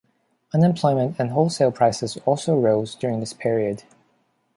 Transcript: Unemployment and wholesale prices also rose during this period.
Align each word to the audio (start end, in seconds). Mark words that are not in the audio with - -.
Unemployment 0.51 1.15
and 1.19 1.29
wholesale 1.29 1.71
prices 1.71 2.17
also 2.25 2.55
rose 2.55 2.95
during 2.95 3.19
this 3.19 3.33
period. 3.33 3.83